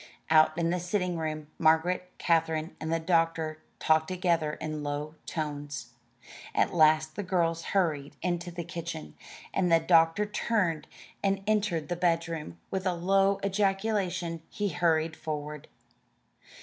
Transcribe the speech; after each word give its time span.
Out 0.31 0.57
in 0.57 0.71
the 0.71 0.79
sitting 0.79 1.15
room, 1.19 1.45
Margaret, 1.59 2.09
Katherine, 2.17 2.75
and 2.79 2.91
the 2.91 2.99
doctor 2.99 3.61
talked 3.77 4.07
together 4.07 4.53
in 4.53 4.81
low 4.81 5.13
tones. 5.27 5.93
At 6.55 6.73
last 6.73 7.15
the 7.15 7.21
girls 7.21 7.65
hurried 7.77 8.15
into 8.23 8.49
the 8.49 8.63
kitchen, 8.63 9.13
and 9.53 9.71
the 9.71 9.79
doctor 9.79 10.25
turned 10.25 10.87
and 11.23 11.43
entered 11.45 11.87
the 11.87 11.95
bedroom. 11.95 12.57
With 12.71 12.87
a 12.87 12.95
low 12.95 13.39
ejaculation 13.45 14.41
he 14.49 14.69
hurried 14.69 15.15
forward. 15.15 15.67